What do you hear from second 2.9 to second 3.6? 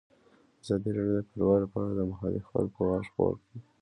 خپور کړی.